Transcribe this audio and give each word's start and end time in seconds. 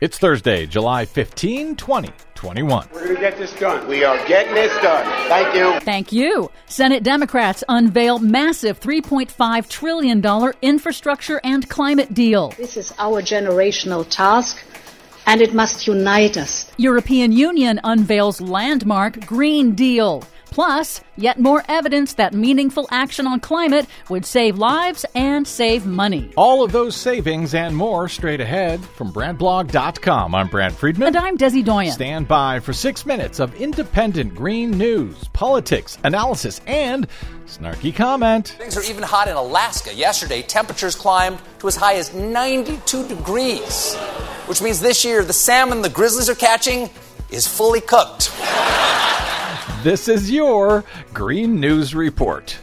It's 0.00 0.16
Thursday, 0.16 0.64
July 0.64 1.06
15, 1.06 1.74
2021. 1.74 2.88
We're 2.92 3.02
going 3.02 3.14
to 3.16 3.20
get 3.20 3.36
this 3.36 3.52
done. 3.58 3.88
We 3.88 4.04
are 4.04 4.16
getting 4.28 4.54
this 4.54 4.72
done. 4.80 5.04
Thank 5.28 5.56
you. 5.56 5.80
Thank 5.80 6.12
you. 6.12 6.52
Senate 6.66 7.02
Democrats 7.02 7.64
unveil 7.68 8.20
massive 8.20 8.78
$3.5 8.78 9.68
trillion 9.68 10.52
infrastructure 10.62 11.40
and 11.42 11.68
climate 11.68 12.14
deal. 12.14 12.50
This 12.50 12.76
is 12.76 12.94
our 13.00 13.20
generational 13.20 14.08
task 14.08 14.64
and 15.26 15.40
it 15.40 15.52
must 15.52 15.88
unite 15.88 16.36
us. 16.36 16.70
European 16.76 17.32
Union 17.32 17.80
unveils 17.82 18.40
landmark 18.40 19.26
Green 19.26 19.74
Deal. 19.74 20.22
Plus, 20.50 21.00
yet 21.16 21.38
more 21.38 21.62
evidence 21.68 22.14
that 22.14 22.34
meaningful 22.34 22.88
action 22.90 23.26
on 23.26 23.40
climate 23.40 23.86
would 24.08 24.24
save 24.24 24.58
lives 24.58 25.04
and 25.14 25.46
save 25.46 25.86
money. 25.86 26.32
All 26.36 26.64
of 26.64 26.72
those 26.72 26.96
savings 26.96 27.54
and 27.54 27.76
more 27.76 28.08
straight 28.08 28.40
ahead 28.40 28.80
from 28.80 29.12
BradBlog.com. 29.12 30.34
I'm 30.34 30.48
Brad 30.48 30.72
Friedman. 30.72 31.08
And 31.08 31.16
I'm 31.16 31.38
Desi 31.38 31.64
Doyen. 31.64 31.92
Stand 31.92 32.28
by 32.28 32.60
for 32.60 32.72
six 32.72 33.04
minutes 33.06 33.40
of 33.40 33.54
independent 33.54 34.34
green 34.34 34.70
news, 34.70 35.16
politics, 35.32 35.98
analysis, 36.04 36.60
and 36.66 37.06
snarky 37.46 37.94
comment. 37.94 38.48
Things 38.58 38.76
are 38.76 38.82
even 38.82 39.02
hot 39.02 39.28
in 39.28 39.36
Alaska. 39.36 39.94
Yesterday, 39.94 40.42
temperatures 40.42 40.94
climbed 40.94 41.38
to 41.60 41.68
as 41.68 41.76
high 41.76 41.94
as 41.94 42.14
92 42.14 43.08
degrees, 43.08 43.94
which 44.46 44.62
means 44.62 44.80
this 44.80 45.04
year 45.04 45.24
the 45.24 45.32
salmon 45.32 45.82
the 45.82 45.88
grizzlies 45.88 46.28
are 46.28 46.34
catching 46.34 46.90
is 47.30 47.46
fully 47.46 47.80
cooked. 47.80 48.32
This 49.88 50.06
is 50.06 50.30
your 50.30 50.84
Green 51.14 51.60
News 51.60 51.94
Report. 51.94 52.58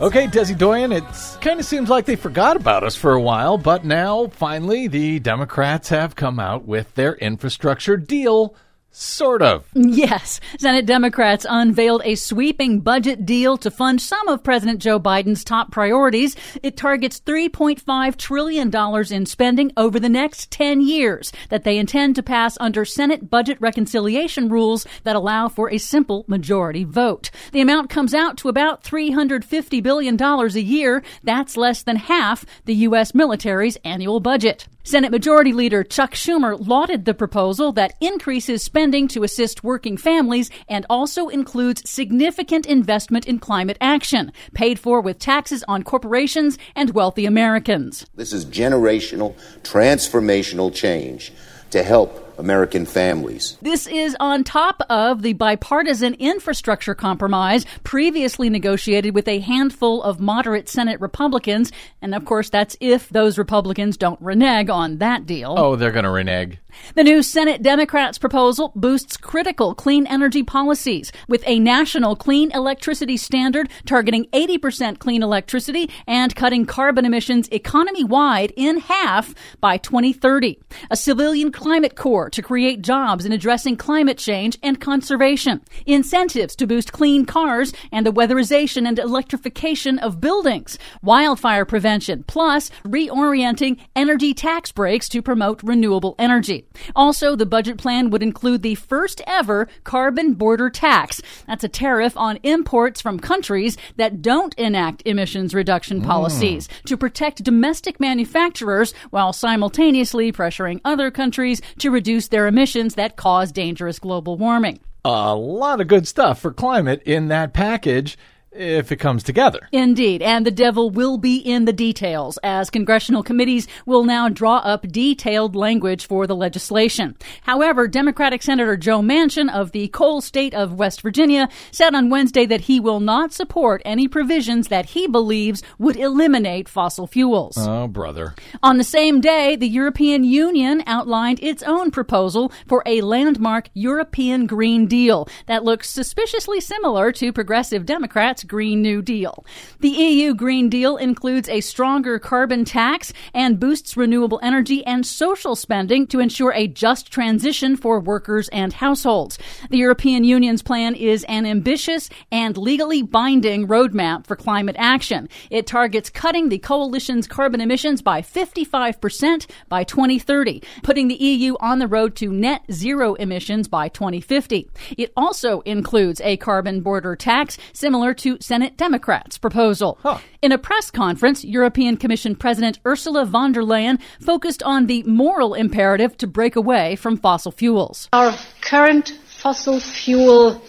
Okay, 0.00 0.28
Desi 0.28 0.56
Doyen, 0.56 0.92
it 0.92 1.02
kind 1.40 1.58
of 1.58 1.66
seems 1.66 1.88
like 1.88 2.04
they 2.04 2.14
forgot 2.14 2.54
about 2.54 2.84
us 2.84 2.94
for 2.94 3.12
a 3.14 3.20
while, 3.20 3.58
but 3.58 3.84
now, 3.84 4.28
finally, 4.28 4.86
the 4.86 5.18
Democrats 5.18 5.88
have 5.88 6.14
come 6.14 6.38
out 6.38 6.64
with 6.64 6.94
their 6.94 7.16
infrastructure 7.16 7.96
deal 7.96 8.54
Sort 8.94 9.40
of. 9.40 9.64
Yes. 9.74 10.38
Senate 10.58 10.84
Democrats 10.84 11.46
unveiled 11.48 12.02
a 12.04 12.14
sweeping 12.14 12.80
budget 12.80 13.24
deal 13.24 13.56
to 13.56 13.70
fund 13.70 14.02
some 14.02 14.28
of 14.28 14.44
President 14.44 14.80
Joe 14.80 15.00
Biden's 15.00 15.44
top 15.44 15.72
priorities. 15.72 16.36
It 16.62 16.76
targets 16.76 17.18
$3.5 17.20 18.16
trillion 18.18 18.70
in 19.10 19.26
spending 19.26 19.72
over 19.78 19.98
the 19.98 20.10
next 20.10 20.50
10 20.50 20.82
years 20.82 21.32
that 21.48 21.64
they 21.64 21.78
intend 21.78 22.16
to 22.16 22.22
pass 22.22 22.58
under 22.60 22.84
Senate 22.84 23.30
budget 23.30 23.58
reconciliation 23.62 24.50
rules 24.50 24.86
that 25.04 25.16
allow 25.16 25.48
for 25.48 25.70
a 25.70 25.78
simple 25.78 26.26
majority 26.28 26.84
vote. 26.84 27.30
The 27.52 27.62
amount 27.62 27.88
comes 27.88 28.12
out 28.12 28.36
to 28.38 28.50
about 28.50 28.84
$350 28.84 29.82
billion 29.82 30.22
a 30.22 30.46
year. 30.58 31.02
That's 31.24 31.56
less 31.56 31.82
than 31.82 31.96
half 31.96 32.44
the 32.66 32.74
U.S. 32.74 33.14
military's 33.14 33.78
annual 33.84 34.20
budget. 34.20 34.68
Senate 34.84 35.12
Majority 35.12 35.52
Leader 35.52 35.84
Chuck 35.84 36.14
Schumer 36.14 36.56
lauded 36.58 37.04
the 37.04 37.14
proposal 37.14 37.70
that 37.72 37.94
increases 38.00 38.64
spending 38.64 39.06
to 39.08 39.22
assist 39.22 39.62
working 39.62 39.96
families 39.96 40.50
and 40.68 40.84
also 40.90 41.28
includes 41.28 41.88
significant 41.88 42.66
investment 42.66 43.24
in 43.26 43.38
climate 43.38 43.78
action, 43.80 44.32
paid 44.54 44.80
for 44.80 45.00
with 45.00 45.20
taxes 45.20 45.62
on 45.68 45.84
corporations 45.84 46.58
and 46.74 46.90
wealthy 46.90 47.26
Americans. 47.26 48.06
This 48.16 48.32
is 48.32 48.44
generational, 48.44 49.36
transformational 49.62 50.74
change 50.74 51.32
to 51.70 51.84
help 51.84 52.31
American 52.38 52.86
families. 52.86 53.56
This 53.62 53.86
is 53.86 54.16
on 54.20 54.44
top 54.44 54.82
of 54.88 55.22
the 55.22 55.32
bipartisan 55.34 56.14
infrastructure 56.14 56.94
compromise 56.94 57.66
previously 57.84 58.50
negotiated 58.50 59.14
with 59.14 59.28
a 59.28 59.40
handful 59.40 60.02
of 60.02 60.20
moderate 60.20 60.68
Senate 60.68 61.00
Republicans. 61.00 61.72
And 62.00 62.14
of 62.14 62.24
course, 62.24 62.50
that's 62.50 62.76
if 62.80 63.08
those 63.08 63.38
Republicans 63.38 63.96
don't 63.96 64.20
renege 64.20 64.68
on 64.68 64.98
that 64.98 65.26
deal. 65.26 65.54
Oh, 65.56 65.76
they're 65.76 65.92
going 65.92 66.04
to 66.04 66.10
renege. 66.10 66.58
The 66.94 67.04
new 67.04 67.22
Senate 67.22 67.62
Democrats 67.62 68.18
proposal 68.18 68.72
boosts 68.74 69.16
critical 69.16 69.74
clean 69.74 70.06
energy 70.06 70.42
policies 70.42 71.12
with 71.28 71.42
a 71.46 71.58
national 71.58 72.16
clean 72.16 72.50
electricity 72.52 73.16
standard 73.16 73.68
targeting 73.86 74.24
80% 74.32 74.98
clean 74.98 75.22
electricity 75.22 75.90
and 76.06 76.34
cutting 76.34 76.66
carbon 76.66 77.04
emissions 77.04 77.48
economy 77.48 78.04
wide 78.04 78.52
in 78.56 78.78
half 78.78 79.34
by 79.60 79.76
2030. 79.76 80.58
A 80.90 80.96
civilian 80.96 81.52
climate 81.52 81.94
corps 81.96 82.21
to 82.30 82.42
create 82.42 82.82
jobs 82.82 83.24
in 83.24 83.32
addressing 83.32 83.76
climate 83.76 84.18
change 84.18 84.58
and 84.62 84.80
conservation. 84.80 85.60
Incentives 85.86 86.54
to 86.56 86.66
boost 86.66 86.92
clean 86.92 87.24
cars 87.24 87.72
and 87.90 88.06
the 88.06 88.12
weatherization 88.12 88.86
and 88.86 88.98
electrification 88.98 89.98
of 89.98 90.20
buildings. 90.20 90.78
Wildfire 91.02 91.64
prevention 91.64 92.24
plus 92.26 92.70
reorienting 92.84 93.78
energy 93.96 94.34
tax 94.34 94.72
breaks 94.72 95.08
to 95.08 95.22
promote 95.22 95.62
renewable 95.62 96.14
energy. 96.18 96.66
Also, 96.94 97.34
the 97.34 97.46
budget 97.46 97.78
plan 97.78 98.10
would 98.10 98.22
include 98.22 98.62
the 98.62 98.74
first 98.74 99.20
ever 99.26 99.68
carbon 99.84 100.34
border 100.34 100.70
tax. 100.70 101.20
That's 101.46 101.64
a 101.64 101.68
tariff 101.68 102.16
on 102.16 102.38
imports 102.42 103.00
from 103.00 103.18
countries 103.18 103.76
that 103.96 104.22
don't 104.22 104.54
enact 104.54 105.02
emissions 105.06 105.54
reduction 105.54 106.00
hmm. 106.00 106.06
policies 106.06 106.68
mm. 106.68 106.82
to 106.84 106.96
protect 106.96 107.44
domestic 107.44 107.98
manufacturers 107.98 108.92
while 109.10 109.32
simultaneously 109.32 110.32
pressuring 110.32 110.80
other 110.84 111.10
countries 111.10 111.60
to 111.78 111.90
reduce 111.90 112.11
their 112.20 112.46
emissions 112.46 112.94
that 112.94 113.16
cause 113.16 113.52
dangerous 113.52 113.98
global 113.98 114.36
warming. 114.36 114.80
A 115.04 115.34
lot 115.34 115.80
of 115.80 115.88
good 115.88 116.06
stuff 116.06 116.40
for 116.40 116.52
climate 116.52 117.02
in 117.04 117.28
that 117.28 117.52
package 117.52 118.16
if 118.54 118.92
it 118.92 118.96
comes 118.96 119.22
together. 119.22 119.68
Indeed. 119.72 120.22
And 120.22 120.46
the 120.46 120.50
devil 120.50 120.90
will 120.90 121.18
be 121.18 121.36
in 121.36 121.64
the 121.64 121.72
details 121.72 122.38
as 122.42 122.70
congressional 122.70 123.22
committees 123.22 123.66
will 123.86 124.04
now 124.04 124.28
draw 124.28 124.58
up 124.58 124.86
detailed 124.88 125.56
language 125.56 126.06
for 126.06 126.26
the 126.26 126.36
legislation. 126.36 127.16
However, 127.42 127.88
Democratic 127.88 128.42
Senator 128.42 128.76
Joe 128.76 129.00
Manchin 129.00 129.52
of 129.52 129.72
the 129.72 129.88
coal 129.88 130.20
state 130.20 130.54
of 130.54 130.74
West 130.74 131.00
Virginia 131.02 131.48
said 131.70 131.94
on 131.94 132.10
Wednesday 132.10 132.46
that 132.46 132.62
he 132.62 132.78
will 132.80 133.00
not 133.00 133.32
support 133.32 133.82
any 133.84 134.08
provisions 134.08 134.68
that 134.68 134.86
he 134.86 135.06
believes 135.06 135.62
would 135.78 135.96
eliminate 135.96 136.68
fossil 136.68 137.06
fuels. 137.06 137.56
Oh, 137.58 137.88
brother. 137.88 138.34
On 138.62 138.78
the 138.78 138.84
same 138.84 139.20
day, 139.20 139.56
the 139.56 139.68
European 139.68 140.24
Union 140.24 140.82
outlined 140.86 141.42
its 141.42 141.62
own 141.62 141.90
proposal 141.90 142.52
for 142.66 142.82
a 142.86 143.00
landmark 143.00 143.68
European 143.74 144.46
Green 144.46 144.86
Deal 144.86 145.28
that 145.46 145.64
looks 145.64 145.88
suspiciously 145.88 146.60
similar 146.60 147.12
to 147.12 147.32
progressive 147.32 147.86
Democrats 147.86 148.41
Green 148.46 148.82
New 148.82 149.02
Deal. 149.02 149.44
The 149.80 149.88
EU 149.88 150.34
Green 150.34 150.68
Deal 150.68 150.96
includes 150.96 151.48
a 151.48 151.60
stronger 151.60 152.18
carbon 152.18 152.64
tax 152.64 153.12
and 153.34 153.60
boosts 153.60 153.96
renewable 153.96 154.40
energy 154.42 154.84
and 154.86 155.04
social 155.06 155.56
spending 155.56 156.06
to 156.08 156.20
ensure 156.20 156.52
a 156.52 156.66
just 156.66 157.10
transition 157.10 157.76
for 157.76 158.00
workers 158.00 158.48
and 158.48 158.72
households. 158.72 159.38
The 159.70 159.78
European 159.78 160.24
Union's 160.24 160.62
plan 160.62 160.94
is 160.94 161.24
an 161.24 161.46
ambitious 161.46 162.08
and 162.30 162.56
legally 162.56 163.02
binding 163.02 163.66
roadmap 163.68 164.26
for 164.26 164.36
climate 164.36 164.76
action. 164.78 165.28
It 165.50 165.66
targets 165.66 166.10
cutting 166.10 166.48
the 166.48 166.58
coalition's 166.58 167.26
carbon 167.26 167.60
emissions 167.60 168.02
by 168.02 168.22
55% 168.22 169.48
by 169.68 169.84
2030, 169.84 170.62
putting 170.82 171.08
the 171.08 171.14
EU 171.14 171.56
on 171.60 171.78
the 171.78 171.86
road 171.86 172.16
to 172.16 172.32
net 172.32 172.62
zero 172.70 173.14
emissions 173.14 173.68
by 173.68 173.88
2050. 173.88 174.68
It 174.96 175.12
also 175.16 175.60
includes 175.60 176.20
a 176.22 176.36
carbon 176.36 176.80
border 176.80 177.16
tax 177.16 177.58
similar 177.72 178.14
to 178.14 178.31
Senate 178.40 178.76
Democrats' 178.76 179.38
proposal. 179.38 179.98
Huh. 180.02 180.18
In 180.40 180.52
a 180.52 180.58
press 180.58 180.90
conference, 180.90 181.44
European 181.44 181.96
Commission 181.96 182.34
President 182.36 182.78
Ursula 182.86 183.24
von 183.24 183.52
der 183.52 183.62
Leyen 183.62 183.98
focused 184.20 184.62
on 184.62 184.86
the 184.86 185.02
moral 185.04 185.54
imperative 185.54 186.16
to 186.18 186.26
break 186.26 186.56
away 186.56 186.96
from 186.96 187.16
fossil 187.16 187.52
fuels. 187.52 188.08
Our 188.12 188.34
current 188.60 189.10
fossil 189.26 189.80
fuel 189.80 190.62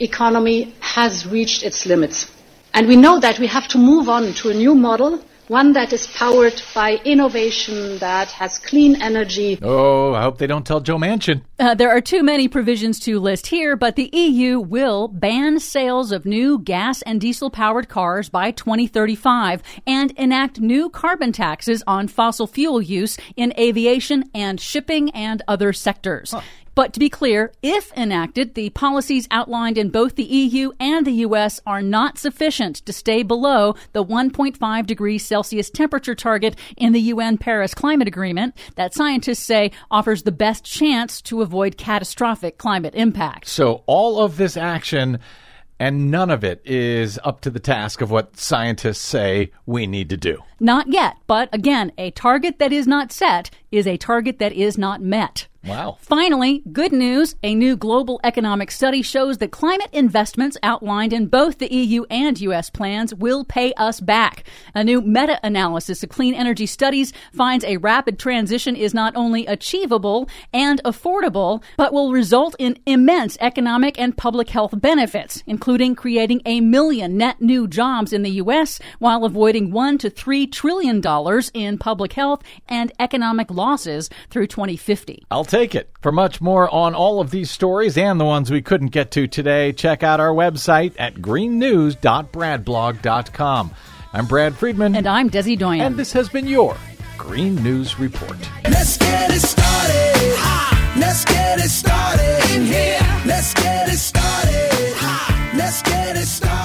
economy 0.00 0.74
has 0.80 1.26
reached 1.26 1.62
its 1.62 1.86
limits. 1.86 2.30
And 2.74 2.86
we 2.86 2.96
know 2.96 3.18
that 3.20 3.38
we 3.38 3.46
have 3.46 3.66
to 3.68 3.78
move 3.78 4.08
on 4.08 4.32
to 4.34 4.50
a 4.50 4.54
new 4.54 4.74
model 4.74 5.24
one 5.48 5.72
that 5.72 5.92
is 5.92 6.06
powered 6.08 6.62
by 6.74 6.96
innovation, 7.04 7.98
that 7.98 8.30
has 8.32 8.58
clean 8.58 9.00
energy. 9.00 9.58
Oh, 9.62 10.14
I 10.14 10.22
hope 10.22 10.38
they 10.38 10.46
don't 10.46 10.66
tell 10.66 10.80
Joe 10.80 10.98
Manchin. 10.98 11.42
Uh, 11.58 11.74
there 11.74 11.90
are 11.90 12.00
too 12.00 12.22
many 12.22 12.48
provisions 12.48 13.00
to 13.00 13.18
list 13.18 13.48
here, 13.48 13.74
but 13.74 13.96
the 13.96 14.10
EU 14.12 14.60
will 14.60 15.08
ban 15.08 15.58
sales 15.58 16.12
of 16.12 16.26
new 16.26 16.58
gas 16.58 17.02
and 17.02 17.20
diesel 17.20 17.50
powered 17.50 17.88
cars 17.88 18.28
by 18.28 18.50
2035 18.50 19.62
and 19.86 20.12
enact 20.12 20.60
new 20.60 20.90
carbon 20.90 21.32
taxes 21.32 21.82
on 21.86 22.08
fossil 22.08 22.46
fuel 22.46 22.80
use 22.80 23.16
in 23.36 23.52
aviation 23.58 24.30
and 24.34 24.60
shipping 24.60 25.10
and 25.10 25.42
other 25.48 25.72
sectors. 25.72 26.32
Huh. 26.32 26.42
But 26.78 26.92
to 26.92 27.00
be 27.00 27.10
clear, 27.10 27.50
if 27.60 27.92
enacted, 27.94 28.54
the 28.54 28.70
policies 28.70 29.26
outlined 29.32 29.76
in 29.76 29.88
both 29.88 30.14
the 30.14 30.22
EU 30.22 30.70
and 30.78 31.04
the 31.04 31.24
US 31.26 31.60
are 31.66 31.82
not 31.82 32.18
sufficient 32.18 32.76
to 32.86 32.92
stay 32.92 33.24
below 33.24 33.74
the 33.94 34.04
1.5 34.04 34.86
degrees 34.86 35.26
Celsius 35.26 35.70
temperature 35.70 36.14
target 36.14 36.54
in 36.76 36.92
the 36.92 37.00
UN 37.00 37.36
Paris 37.36 37.74
Climate 37.74 38.06
Agreement 38.06 38.56
that 38.76 38.94
scientists 38.94 39.40
say 39.40 39.72
offers 39.90 40.22
the 40.22 40.30
best 40.30 40.64
chance 40.64 41.20
to 41.22 41.42
avoid 41.42 41.78
catastrophic 41.78 42.58
climate 42.58 42.94
impact. 42.94 43.48
So 43.48 43.82
all 43.86 44.20
of 44.22 44.36
this 44.36 44.56
action 44.56 45.18
and 45.80 46.12
none 46.12 46.30
of 46.30 46.44
it 46.44 46.60
is 46.64 47.18
up 47.24 47.40
to 47.40 47.50
the 47.50 47.58
task 47.58 48.00
of 48.00 48.12
what 48.12 48.36
scientists 48.36 49.00
say 49.00 49.50
we 49.66 49.88
need 49.88 50.10
to 50.10 50.16
do. 50.16 50.42
Not 50.60 50.92
yet, 50.92 51.16
but 51.26 51.48
again, 51.52 51.90
a 51.98 52.12
target 52.12 52.60
that 52.60 52.72
is 52.72 52.86
not 52.86 53.12
set 53.12 53.50
is 53.70 53.86
a 53.86 53.96
target 53.96 54.38
that 54.38 54.52
is 54.52 54.78
not 54.78 55.00
met. 55.00 55.48
Wow. 55.64 55.98
Finally, 56.00 56.62
good 56.72 56.92
news. 56.92 57.34
A 57.42 57.52
new 57.54 57.76
global 57.76 58.20
economic 58.22 58.70
study 58.70 59.02
shows 59.02 59.38
that 59.38 59.50
climate 59.50 59.88
investments 59.92 60.56
outlined 60.62 61.12
in 61.12 61.26
both 61.26 61.58
the 61.58 61.72
EU 61.72 62.04
and 62.10 62.40
US 62.40 62.70
plans 62.70 63.12
will 63.12 63.44
pay 63.44 63.72
us 63.72 64.00
back. 64.00 64.44
A 64.74 64.84
new 64.84 65.00
meta 65.00 65.40
analysis 65.42 66.04
of 66.04 66.10
clean 66.10 66.32
energy 66.32 66.64
studies 66.66 67.12
finds 67.32 67.64
a 67.64 67.76
rapid 67.78 68.20
transition 68.20 68.76
is 68.76 68.94
not 68.94 69.16
only 69.16 69.46
achievable 69.46 70.28
and 70.52 70.80
affordable, 70.84 71.60
but 71.76 71.92
will 71.92 72.12
result 72.12 72.54
in 72.60 72.78
immense 72.86 73.36
economic 73.40 73.98
and 73.98 74.16
public 74.16 74.50
health 74.50 74.80
benefits, 74.80 75.42
including 75.46 75.96
creating 75.96 76.40
a 76.46 76.60
million 76.60 77.16
net 77.16 77.42
new 77.42 77.66
jobs 77.66 78.12
in 78.12 78.22
the 78.22 78.38
US 78.42 78.78
while 79.00 79.24
avoiding 79.24 79.72
one 79.72 79.98
to 79.98 80.08
three 80.08 80.46
trillion 80.46 81.00
dollars 81.00 81.50
in 81.52 81.78
public 81.78 82.12
health 82.12 82.42
and 82.68 82.92
economic 83.00 83.50
losses 83.50 84.08
through 84.30 84.46
2050. 84.46 85.24
I'll 85.32 85.47
take 85.48 85.74
it. 85.74 85.90
For 86.00 86.12
much 86.12 86.40
more 86.40 86.72
on 86.72 86.94
all 86.94 87.20
of 87.20 87.30
these 87.30 87.50
stories 87.50 87.98
and 87.98 88.20
the 88.20 88.24
ones 88.24 88.50
we 88.50 88.62
couldn't 88.62 88.88
get 88.88 89.10
to 89.12 89.26
today, 89.26 89.72
check 89.72 90.02
out 90.02 90.20
our 90.20 90.32
website 90.32 90.94
at 90.98 91.16
greennews.bradblog.com. 91.16 93.74
I'm 94.12 94.26
Brad 94.26 94.56
Friedman. 94.56 94.94
And 94.94 95.06
I'm 95.06 95.30
Desi 95.30 95.58
Doyen. 95.58 95.80
And 95.80 95.96
this 95.96 96.12
has 96.12 96.28
been 96.28 96.46
your 96.46 96.76
Green 97.16 97.56
News 97.62 97.98
Report. 97.98 98.36
Let's 98.64 98.96
get 98.96 99.30
it 99.30 99.40
started. 99.40 100.36
Ha! 100.38 100.94
Let's 100.98 101.24
get 101.24 101.58
it 101.58 101.68
started. 101.68 102.54
In 102.54 102.66
here. 102.66 102.98
Let's 103.26 103.54
get 103.54 103.88
it 103.88 103.98
started. 103.98 104.94
Ha! 104.96 105.52
Let's 105.56 105.82
get 105.82 106.16
it 106.16 106.26
started. 106.26 106.57